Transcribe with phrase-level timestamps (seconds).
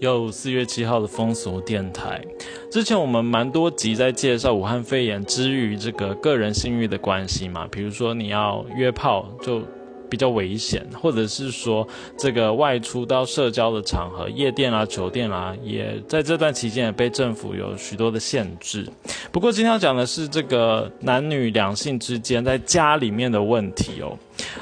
[0.00, 2.24] 有四月七号的风俗电台，
[2.70, 9.60] 之前我们蛮多集在介绍武汉肺炎之于这个个人信誉的关系嘛，比如说你要约炮就
[10.08, 11.86] 比较危险，或者是说
[12.18, 18.88] 这个外出到社交的场合，夜店啊、酒店啊，也在这段期间也被政府有许多的限制。
[19.32, 24.18] 不过今天要讲的是这个男女两性之间在家里面的问题哦。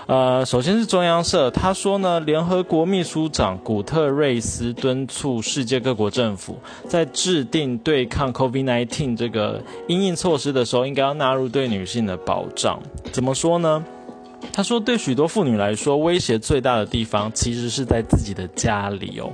[0.07, 12.79] 呃，首先是中央社，他说呢，联合国秘书长古特瑞斯敦促世界各国政府在制定对抗 COVID-19 这个应应措施的时候，应该要纳入对女性的保障。
[13.11, 13.83] 怎么说呢？
[14.53, 19.31] 他说，对许多妇女来说，威胁最大的地方其实是在自己的家里哦。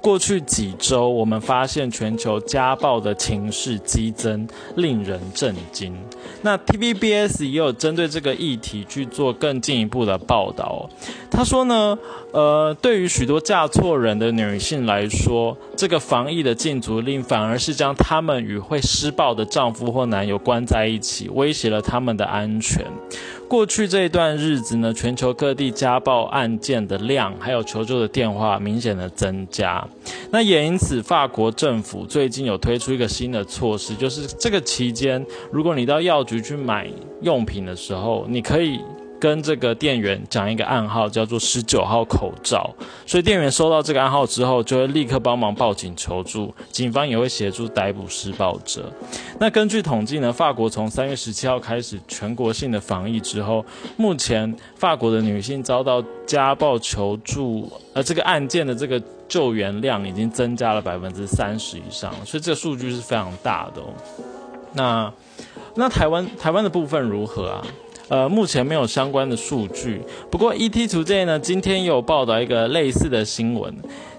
[0.00, 5.94] 过去几周，我们发现全球家暴的情势激增，令人震惊。
[6.42, 10.88] 那 TVBS 也有针对这个议题去做更进一步的报道。
[11.30, 11.98] 他说呢，
[12.32, 22.84] 呃，对于许多嫁错人的女性来说，这个防疫的禁足令反而是将她们与会施暴的丈夫或男友关在一起，威胁了他们的安全。
[23.48, 29.57] 过去这一段日子呢，全球各地家暴案件的量，还有求救的电话明显的增加。
[29.58, 29.86] 家
[30.30, 36.88] 那也因此，法国政府最近有推出一个新的措施，就是这个期间，如果你到药局去买
[37.22, 38.80] 用品的时候，你可以。
[39.20, 42.74] 跟这个店员讲一个暗号，叫做十九号口罩，
[43.06, 48.92] 所以店员收到这个暗号之后，就会立刻帮忙报警求助，警方也会协助逮捕施暴者。
[49.40, 53.64] 那根据统计呢，法国从三月十七号开始全国性的防疫之后，
[53.96, 63.92] 目前法国的女性遭到家暴求助，呃，这个案件的这个救援量已经增加了百分之三十以上，所以这个数据是非常大的哦。
[64.74, 65.12] 那
[65.74, 67.66] 那台湾台湾的部分如何啊？
[68.08, 70.00] 呃，目前没有相关的数据。
[70.30, 73.74] 不过，ET 等界呢，今天有报道一个类似的新闻，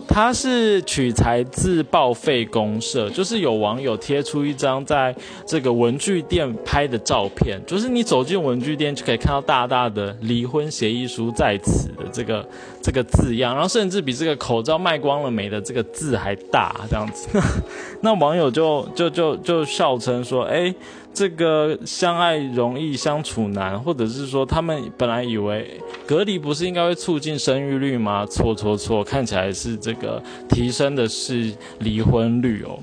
[0.08, 5.16] 它是取材自报废公社，就是有网友贴出一张在
[5.46, 12.48] 这个文具店拍的照片，就是你走进文具店就可以看到大大的离婚协议书在此的这个
[12.84, 17.28] 这个字样，然后甚至比这个口罩卖光了没的这个字还大，这样子。
[18.02, 20.72] 那网友就就就就笑称说，哎。
[21.14, 28.26] 这个相爱容易相处难，或者是说他们本来以为隔离不是应该会促进生育率吗？
[28.26, 32.80] 错错错，看起来是这个提升的是离婚率哦。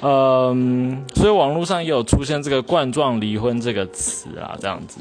[0.00, 4.98] 嗯，所以网络上也有出现这个冠状离婚这个词啊，这样子。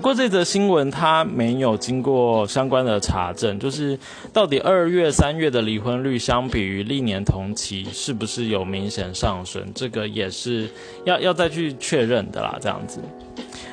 [0.00, 3.98] 不过这则新闻它没有经过相关的查证，就是
[4.32, 9.62] 到底二月、三月的离婚率相比于历年同期是不是有明显上升？
[9.74, 10.66] 这个也是
[11.04, 12.56] 要要再去确认的啦。
[12.62, 12.98] 这样子，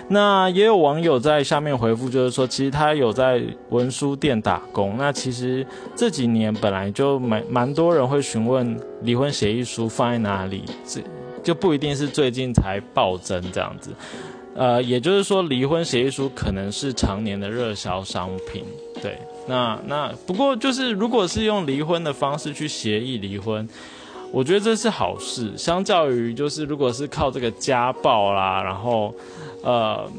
[0.10, 4.98] 那也有网友在下面回复，就是说其实他有在文书店打工。
[4.98, 5.66] 那其实
[5.96, 11.02] 这几年本来就蛮蛮多人会询问离婚协议书放在哪里，这
[11.42, 13.92] 就不一定是最近才暴增这样子。
[14.58, 18.66] 呃，也就是说，离婚协议书可能是常年的热销商品。
[19.02, 23.70] 对，那那不过就是，如果是用离婚的方式去协议离婚。
[24.30, 29.16] 我觉得这是好事，相较于就是如果是靠这个家暴啦，然后，
[29.68, 30.10] 呃，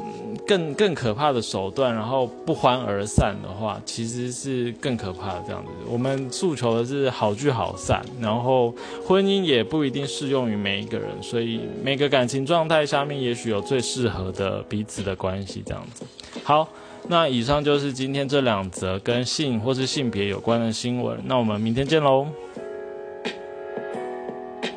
[0.46, 5.70] 更更可怕的手段，然后不欢而散的话，其实是更可怕的这样子。
[5.90, 8.74] 我们诉求的是好聚好散，然后
[9.06, 16.04] 婚姻也不一定适用于每一个人，所以每个感情状态下面也许有最适合的彼此的关系这样子。
[16.44, 16.68] 好，
[17.08, 22.26] 那以上就是今天这两则跟性或是性别有关的新闻，那我们明天见喽。